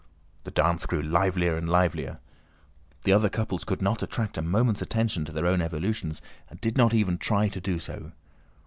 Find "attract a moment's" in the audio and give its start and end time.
4.01-4.81